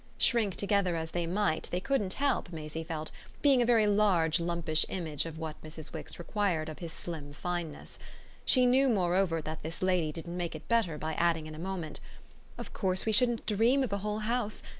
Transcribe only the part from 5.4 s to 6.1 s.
Mrs.